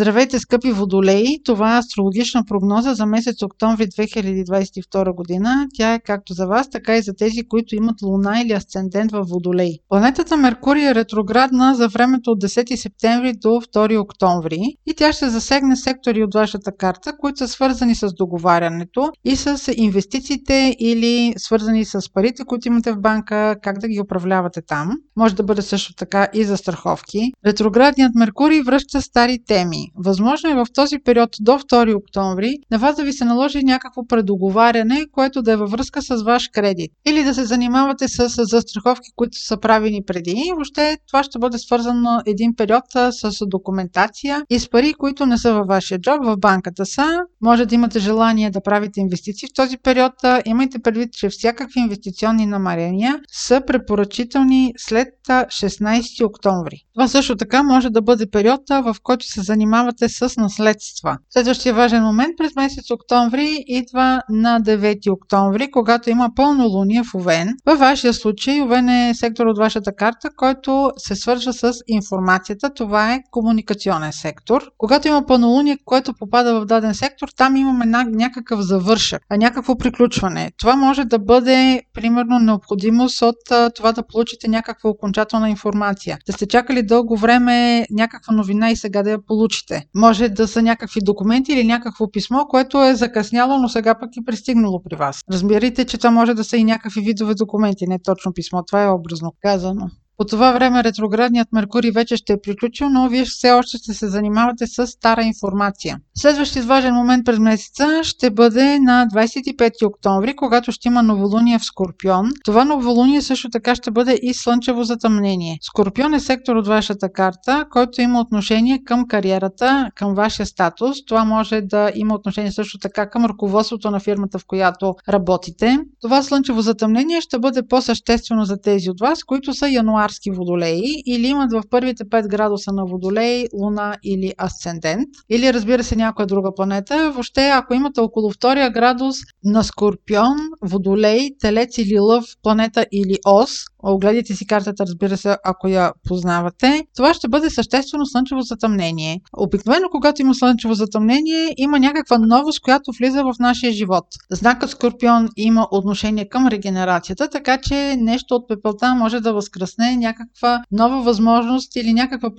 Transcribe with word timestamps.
Здравейте, 0.00 0.38
скъпи 0.38 0.72
водолеи! 0.72 1.42
Това 1.44 1.76
е 1.76 1.78
астрологична 1.78 2.44
прогноза 2.48 2.94
за 2.94 3.06
месец 3.06 3.42
октомври 3.42 3.86
2022 3.86 5.14
година. 5.14 5.66
Тя 5.74 5.94
е 5.94 6.00
както 6.00 6.32
за 6.32 6.46
вас, 6.46 6.70
така 6.70 6.96
и 6.96 7.02
за 7.02 7.14
тези, 7.14 7.48
които 7.48 7.74
имат 7.74 8.02
луна 8.02 8.40
или 8.40 8.52
асцендент 8.52 9.12
в 9.12 9.22
водолей. 9.22 9.72
Планетата 9.88 10.36
Меркурий 10.36 10.86
е 10.86 10.94
ретроградна 10.94 11.74
за 11.74 11.88
времето 11.88 12.30
от 12.30 12.42
10 12.42 12.76
септември 12.76 13.32
до 13.32 13.48
2 13.48 14.00
октомври 14.00 14.60
и 14.86 14.94
тя 14.94 15.12
ще 15.12 15.30
засегне 15.30 15.76
сектори 15.76 16.24
от 16.24 16.34
вашата 16.34 16.72
карта, 16.72 17.12
които 17.18 17.38
са 17.38 17.48
свързани 17.48 17.94
с 17.94 18.12
договарянето 18.12 19.10
и 19.24 19.36
с 19.36 19.72
инвестициите 19.76 20.76
или 20.78 21.34
свързани 21.36 21.84
с 21.84 22.12
парите, 22.12 22.44
които 22.44 22.68
имате 22.68 22.92
в 22.92 23.00
банка, 23.00 23.56
как 23.62 23.78
да 23.78 23.88
ги 23.88 24.00
управлявате 24.00 24.62
там. 24.62 24.90
Може 25.16 25.34
да 25.34 25.42
бъде 25.42 25.62
също 25.62 25.94
така 25.94 26.28
и 26.34 26.44
за 26.44 26.56
страховки. 26.56 27.32
Ретроградният 27.46 28.14
Меркурий 28.14 28.62
връща 28.62 29.02
стари 29.02 29.38
теми. 29.46 29.89
Възможно 29.96 30.50
е 30.50 30.54
в 30.54 30.66
този 30.74 30.98
период 30.98 31.30
до 31.40 31.52
2 31.52 31.96
октомври 31.96 32.56
на 32.70 32.78
вас 32.78 32.96
да 32.96 33.04
ви 33.04 33.12
се 33.12 33.24
наложи 33.24 33.62
някакво 33.62 34.06
предоговаряне, 34.06 35.06
което 35.12 35.42
да 35.42 35.52
е 35.52 35.56
във 35.56 35.70
връзка 35.70 36.02
с 36.02 36.22
ваш 36.22 36.48
кредит. 36.48 36.92
Или 37.06 37.24
да 37.24 37.34
се 37.34 37.44
занимавате 37.44 38.08
с 38.08 38.28
застраховки, 38.28 39.08
които 39.16 39.38
са 39.38 39.60
правени 39.60 40.02
преди. 40.06 40.30
И 40.30 40.52
въобще 40.54 40.98
това 41.06 41.22
ще 41.22 41.38
бъде 41.38 41.58
свързано 41.58 42.20
един 42.26 42.54
период 42.56 42.84
с 43.10 43.46
документация 43.46 44.42
и 44.50 44.58
с 44.58 44.70
пари, 44.70 44.94
които 44.94 45.26
не 45.26 45.38
са 45.38 45.54
във 45.54 45.66
вашия 45.66 46.00
джоб, 46.00 46.24
в 46.24 46.36
банката 46.36 46.86
са. 46.86 47.20
Може 47.40 47.66
да 47.66 47.74
имате 47.74 47.98
желание 47.98 48.50
да 48.50 48.62
правите 48.62 49.00
инвестиции 49.00 49.48
в 49.48 49.56
този 49.56 49.78
период. 49.78 50.12
Имайте 50.44 50.78
предвид, 50.78 51.12
че 51.12 51.28
всякакви 51.28 51.80
инвестиционни 51.80 52.46
намерения 52.46 53.20
са 53.32 53.62
препоръчителни 53.66 54.72
след 54.76 55.08
16 55.28 56.26
октомври. 56.26 56.76
Това 56.94 57.08
също 57.08 57.36
така 57.36 57.62
може 57.62 57.90
да 57.90 58.02
бъде 58.02 58.30
период, 58.30 58.60
в 58.70 58.96
който 59.02 59.26
се 59.26 59.40
занимавате 59.40 59.69
с 60.08 60.36
наследства. 60.36 61.18
Следващия 61.30 61.74
важен 61.74 62.02
момент 62.02 62.34
през 62.38 62.56
месец 62.56 62.90
октомври 62.90 63.64
идва 63.66 64.22
на 64.28 64.60
9 64.60 65.12
октомври, 65.12 65.70
когато 65.70 66.10
има 66.10 66.30
пълнолуние 66.36 67.02
в 67.02 67.14
Овен. 67.14 67.54
Във 67.66 67.78
вашия 67.78 68.14
случай 68.14 68.62
Овен 68.62 68.88
е 68.88 69.14
сектор 69.14 69.46
от 69.46 69.58
вашата 69.58 69.92
карта, 69.92 70.28
който 70.36 70.90
се 70.96 71.16
свързва 71.16 71.52
с 71.52 71.72
информацията. 71.88 72.70
Това 72.74 73.14
е 73.14 73.22
комуникационен 73.30 74.12
сектор. 74.12 74.62
Когато 74.78 75.08
има 75.08 75.26
пълнолуние, 75.26 75.78
което 75.84 76.14
попада 76.14 76.60
в 76.60 76.64
даден 76.64 76.94
сектор, 76.94 77.28
там 77.36 77.56
имаме 77.56 77.86
някакъв 78.06 78.60
завършък, 78.60 79.22
някакво 79.30 79.76
приключване. 79.76 80.50
Това 80.58 80.76
може 80.76 81.04
да 81.04 81.18
бъде, 81.18 81.82
примерно, 81.94 82.38
необходимост 82.38 83.22
от 83.22 83.36
това 83.74 83.92
да 83.92 84.02
получите 84.06 84.48
някаква 84.48 84.90
окончателна 84.90 85.50
информация. 85.50 86.18
Да 86.26 86.32
сте 86.32 86.46
чакали 86.46 86.82
дълго 86.82 87.16
време 87.16 87.86
някаква 87.90 88.34
новина 88.34 88.70
и 88.70 88.76
сега 88.76 89.02
да 89.02 89.10
я 89.10 89.18
получите. 89.26 89.59
Може 89.94 90.28
да 90.28 90.48
са 90.48 90.62
някакви 90.62 91.00
документи 91.00 91.52
или 91.52 91.64
някакво 91.64 92.10
писмо, 92.10 92.44
което 92.44 92.84
е 92.84 92.94
закъсняло, 92.94 93.58
но 93.58 93.68
сега 93.68 93.98
пък 93.98 94.10
е 94.16 94.24
пристигнало 94.26 94.82
при 94.82 94.96
вас. 94.96 95.20
Разбирайте, 95.32 95.84
че 95.84 95.98
това 95.98 96.10
може 96.10 96.34
да 96.34 96.44
са 96.44 96.56
и 96.56 96.64
някакви 96.64 97.00
видове 97.00 97.34
документи, 97.34 97.86
не 97.86 97.98
точно 97.98 98.32
писмо. 98.32 98.62
Това 98.62 98.82
е 98.82 98.88
образно 98.88 99.34
казано. 99.42 99.90
По 100.20 100.24
това 100.24 100.52
време 100.52 100.84
ретроградният 100.84 101.48
Меркурий 101.52 101.90
вече 101.90 102.16
ще 102.16 102.32
е 102.32 102.40
приключил, 102.40 102.88
но 102.88 103.08
вие 103.08 103.24
все 103.24 103.50
още 103.50 103.76
ще 103.76 103.94
се 103.94 104.08
занимавате 104.08 104.66
с 104.66 104.86
стара 104.86 105.22
информация. 105.22 105.98
Следващият 106.18 106.66
важен 106.66 106.94
момент 106.94 107.26
през 107.26 107.38
месеца 107.38 108.00
ще 108.02 108.30
бъде 108.30 108.78
на 108.78 109.06
25 109.14 109.86
октомври, 109.86 110.36
когато 110.36 110.72
ще 110.72 110.88
има 110.88 111.02
новолуние 111.02 111.58
в 111.58 111.64
Скорпион. 111.64 112.30
Това 112.44 112.64
новолуние 112.64 113.22
също 113.22 113.50
така 113.50 113.74
ще 113.74 113.90
бъде 113.90 114.18
и 114.22 114.34
слънчево 114.34 114.84
затъмнение. 114.84 115.58
Скорпион 115.62 116.14
е 116.14 116.20
сектор 116.20 116.56
от 116.56 116.66
вашата 116.66 117.12
карта, 117.12 117.64
който 117.70 118.00
има 118.00 118.20
отношение 118.20 118.78
към 118.84 119.08
кариерата, 119.08 119.90
към 119.94 120.14
вашия 120.14 120.46
статус. 120.46 121.04
Това 121.06 121.24
може 121.24 121.60
да 121.60 121.92
има 121.94 122.14
отношение 122.14 122.52
също 122.52 122.78
така 122.78 123.10
към 123.10 123.24
ръководството 123.24 123.90
на 123.90 124.00
фирмата, 124.00 124.38
в 124.38 124.46
която 124.46 124.94
работите. 125.08 125.78
Това 126.00 126.22
слънчево 126.22 126.60
затъмнение 126.60 127.20
ще 127.20 127.38
бъде 127.38 127.68
по-съществено 127.68 128.44
за 128.44 128.60
тези 128.60 128.90
от 128.90 129.00
вас, 129.00 129.24
които 129.24 129.54
са 129.54 129.68
януар 129.68 130.09
марски 130.10 130.30
водолеи 130.30 131.02
или 131.06 131.26
имат 131.26 131.52
в 131.52 131.62
първите 131.70 132.04
5 132.04 132.28
градуса 132.28 132.72
на 132.72 132.84
водолей 132.84 133.46
луна 133.62 133.96
или 134.04 134.32
асцендент, 134.38 135.08
или 135.30 135.52
разбира 135.52 135.84
се 135.84 135.96
някоя 135.96 136.26
друга 136.26 136.50
планета. 136.56 137.10
Въобще, 137.12 137.48
ако 137.48 137.74
имате 137.74 138.00
около 138.00 138.30
втория 138.30 138.70
градус 138.70 139.16
на 139.44 139.64
Скорпион, 139.64 140.36
водолей, 140.62 141.30
телец 141.40 141.78
или 141.78 141.98
лъв, 141.98 142.24
планета 142.42 142.86
или 142.92 143.18
ос, 143.26 143.50
огледайте 143.82 144.34
си 144.34 144.46
картата, 144.46 144.84
разбира 144.86 145.16
се, 145.16 145.36
ако 145.44 145.68
я 145.68 145.92
познавате, 146.08 146.84
това 146.96 147.14
ще 147.14 147.28
бъде 147.28 147.50
съществено 147.50 148.06
слънчево 148.06 148.40
затъмнение. 148.40 149.20
Обикновено, 149.36 149.88
когато 149.90 150.22
има 150.22 150.34
слънчево 150.34 150.74
затъмнение, 150.74 151.54
има 151.56 151.78
някаква 151.78 152.18
новост, 152.18 152.62
която 152.62 152.92
влиза 152.98 153.22
в 153.22 153.34
нашия 153.40 153.72
живот. 153.72 154.04
Знакът 154.30 154.70
Скорпион 154.70 155.28
има 155.36 155.68
отношение 155.70 156.28
към 156.28 156.46
регенерацията, 156.46 157.28
така 157.28 157.58
че 157.58 157.96
нещо 158.00 158.34
от 158.34 158.48
пепелта 158.48 158.94
може 158.94 159.20
да 159.20 159.32
възкръсне 159.32 159.96
някаква 159.96 160.62
нова 160.72 161.02
възможност 161.02 161.76
или 161.76 161.92
някаква 161.92 162.30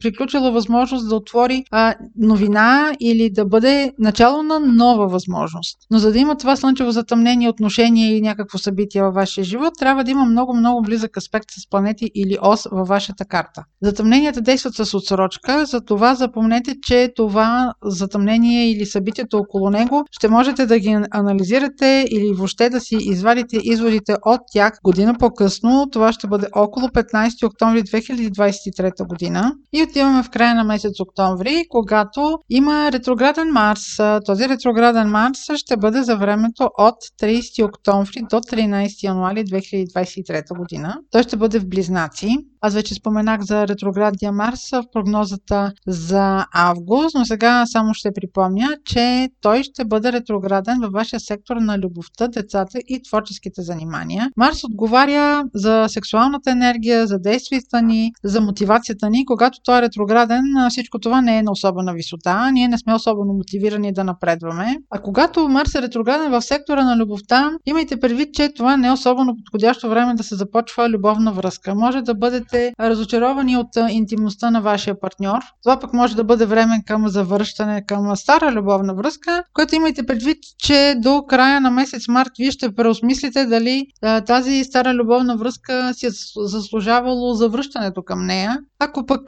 приключила 0.00 0.52
възможност 0.52 1.08
да 1.08 1.16
отвори 1.16 1.64
а, 1.70 1.94
новина 2.16 2.92
или 3.00 3.30
да 3.30 3.44
бъде 3.44 3.92
начало 3.98 4.42
на 4.42 4.60
нова 4.60 5.06
възможност. 5.06 5.78
Но 5.90 5.98
за 5.98 6.12
да 6.12 6.18
има 6.18 6.36
това 6.36 6.56
слънчево 6.56 6.90
затъмнение, 6.90 7.48
отношение 7.48 8.16
и 8.16 8.20
някакво 8.20 8.58
събитие 8.58 9.02
във 9.02 9.14
вашия 9.14 9.44
живот, 9.44 9.72
трябва 9.78 10.04
да 10.04 10.10
има 10.10 10.24
много-много 10.24 10.83
близък 10.84 11.16
аспект 11.16 11.46
с 11.50 11.70
планети 11.70 12.10
или 12.14 12.38
ос 12.42 12.66
във 12.72 12.88
вашата 12.88 13.24
карта. 13.24 13.64
Затъмненията 13.82 14.40
действат 14.40 14.74
с 14.74 14.94
отсрочка, 14.94 15.66
за 15.66 15.80
това 15.80 16.14
запомнете, 16.14 16.74
че 16.82 17.12
това 17.16 17.72
затъмнение 17.84 18.70
или 18.70 18.86
събитието 18.86 19.36
около 19.36 19.70
него 19.70 20.04
ще 20.10 20.28
можете 20.28 20.66
да 20.66 20.78
ги 20.78 20.96
анализирате 21.10 22.06
или 22.10 22.32
въобще 22.32 22.70
да 22.70 22.80
си 22.80 22.96
извадите 23.00 23.58
изводите 23.62 24.16
от 24.24 24.40
тях 24.52 24.72
година 24.84 25.14
по-късно. 25.18 25.86
Това 25.92 26.12
ще 26.12 26.26
бъде 26.26 26.46
около 26.54 26.86
15 26.86 27.46
октомври 27.46 27.82
2023 27.82 29.06
година 29.06 29.52
и 29.72 29.82
отиваме 29.82 30.22
в 30.22 30.30
края 30.30 30.54
на 30.54 30.64
месец 30.64 31.00
октомври, 31.00 31.64
когато 31.68 32.38
има 32.50 32.92
ретрограден 32.92 33.48
Марс. 33.52 33.96
Този 34.26 34.48
ретрограден 34.48 35.08
Марс 35.08 35.38
ще 35.56 35.76
бъде 35.76 36.02
за 36.02 36.16
времето 36.16 36.70
от 36.78 36.94
30 37.22 37.64
октомври 37.64 38.20
до 38.30 38.36
13 38.36 39.04
януари 39.04 39.44
2023 39.44 40.56
година. 40.58 40.73
Той 41.10 41.22
ще 41.22 41.36
бъде 41.36 41.58
в 41.58 41.68
Близнаци. 41.68 42.36
Аз 42.60 42.74
вече 42.74 42.94
споменах 42.94 43.40
за 43.40 43.68
ретроградния 43.68 44.32
Марс 44.32 44.70
в 44.70 44.84
прогнозата 44.92 45.72
за 45.86 46.46
август, 46.54 47.14
но 47.14 47.24
сега 47.24 47.66
само 47.66 47.94
ще 47.94 48.12
припомня, 48.14 48.76
че 48.84 49.28
той 49.40 49.62
ще 49.62 49.84
бъде 49.84 50.12
ретрограден 50.12 50.80
във 50.80 50.92
вашия 50.92 51.20
сектор 51.20 51.56
на 51.56 51.78
любовта, 51.78 52.28
децата 52.28 52.78
и 52.88 53.02
творческите 53.02 53.62
занимания. 53.62 54.30
Марс 54.36 54.64
отговаря 54.64 55.44
за 55.54 55.86
сексуалната 55.88 56.50
енергия, 56.50 57.06
за 57.06 57.18
действията 57.18 57.82
ни, 57.82 58.12
за 58.24 58.40
мотивацията 58.40 59.10
ни. 59.10 59.26
Когато 59.26 59.58
той 59.64 59.78
е 59.78 59.82
ретрограден, 59.82 60.44
всичко 60.70 60.98
това 60.98 61.20
не 61.20 61.38
е 61.38 61.42
на 61.42 61.52
особена 61.52 61.92
висота. 61.92 62.50
Ние 62.52 62.68
не 62.68 62.78
сме 62.78 62.94
особено 62.94 63.34
мотивирани 63.34 63.92
да 63.92 64.04
напредваме. 64.04 64.76
А 64.90 64.98
когато 64.98 65.48
Марс 65.48 65.74
е 65.74 65.82
ретрограден 65.82 66.30
в 66.30 66.42
сектора 66.42 66.84
на 66.84 66.96
любовта, 66.96 67.50
имайте 67.66 68.00
предвид, 68.00 68.34
че 68.34 68.52
това 68.56 68.76
не 68.76 68.88
е 68.88 68.92
особено 68.92 69.36
подходящо 69.36 69.88
време 69.88 70.14
да 70.14 70.22
се 70.22 70.36
започва 70.64 70.88
любовна 70.88 71.32
връзка. 71.32 71.74
Може 71.74 72.02
да 72.02 72.14
бъдете 72.14 72.72
разочаровани 72.80 73.56
от 73.56 73.68
интимността 73.90 74.50
на 74.50 74.60
вашия 74.60 75.00
партньор. 75.00 75.38
Това 75.62 75.78
пък 75.78 75.92
може 75.92 76.16
да 76.16 76.24
бъде 76.24 76.46
време 76.46 76.82
към 76.86 77.08
завръщане 77.08 77.86
към 77.86 78.16
стара 78.16 78.52
любовна 78.52 78.94
връзка, 78.94 79.44
което 79.52 79.74
имайте 79.74 80.06
предвид, 80.06 80.38
че 80.58 80.94
до 80.98 81.22
края 81.28 81.60
на 81.60 81.70
месец 81.70 82.08
март 82.08 82.30
вие 82.38 82.50
ще 82.50 82.74
преосмислите 82.74 83.46
дали 83.46 83.86
тази 84.26 84.64
стара 84.64 84.94
любовна 84.94 85.36
връзка 85.36 85.94
си 85.94 86.06
е 86.06 86.10
заслужавало 86.36 87.34
завръщането 87.34 88.02
към 88.02 88.26
нея. 88.26 88.58
Ако 88.78 89.06
пък 89.06 89.24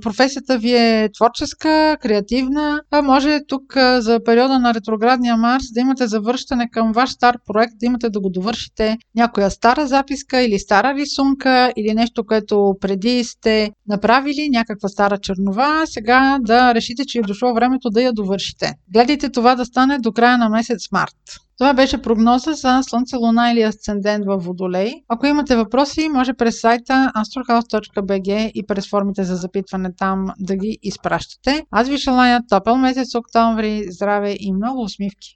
професията 0.00 0.58
ви 0.58 0.74
е 0.74 1.08
творческа, 1.14 1.96
креативна, 2.00 2.80
може 3.04 3.40
тук 3.48 3.62
за 3.98 4.20
периода 4.24 4.58
на 4.58 4.74
ретроградния 4.74 5.36
Марс 5.36 5.64
да 5.72 5.80
имате 5.80 6.06
завръщане 6.06 6.68
към 6.70 6.92
ваш 6.92 7.10
стар 7.10 7.36
проект, 7.46 7.72
да 7.80 7.86
имате 7.86 8.10
да 8.10 8.20
го 8.20 8.30
довършите 8.30 8.98
някоя 9.14 9.50
стара 9.50 9.86
записка 9.86 10.40
или 10.42 10.58
стара 10.58 10.77
рисунка 10.84 11.72
или 11.76 11.94
нещо, 11.94 12.24
което 12.26 12.74
преди 12.80 13.24
сте 13.24 13.70
направили 13.88 14.48
някаква 14.50 14.88
стара 14.88 15.18
чернова, 15.18 15.86
сега 15.86 16.38
да 16.40 16.74
решите, 16.74 17.04
че 17.04 17.18
е 17.18 17.22
дошло 17.22 17.54
времето 17.54 17.90
да 17.90 18.02
я 18.02 18.12
довършите. 18.12 18.72
Гледайте 18.92 19.28
това 19.28 19.54
да 19.54 19.64
стане 19.64 19.98
до 19.98 20.12
края 20.12 20.38
на 20.38 20.48
месец 20.48 20.92
март. 20.92 21.16
Това 21.58 21.74
беше 21.74 22.02
прогноза 22.02 22.52
за 22.52 22.80
Слънце, 22.82 23.16
Луна 23.16 23.52
или 23.52 23.62
Асцендент 23.62 24.24
в 24.26 24.38
Водолей. 24.38 24.92
Ако 25.08 25.26
имате 25.26 25.56
въпроси, 25.56 26.08
може 26.08 26.34
през 26.34 26.60
сайта 26.60 27.12
astrohouse.bg 27.16 28.50
и 28.54 28.66
през 28.66 28.90
формите 28.90 29.24
за 29.24 29.36
запитване 29.36 29.90
там 29.98 30.26
да 30.38 30.56
ги 30.56 30.78
изпращате. 30.82 31.62
Аз 31.70 31.88
ви 31.88 31.96
желая 31.96 32.40
топъл 32.48 32.76
месец 32.76 33.14
октомври, 33.14 33.84
здраве 33.90 34.36
и 34.40 34.52
много 34.52 34.82
усмивки! 34.82 35.34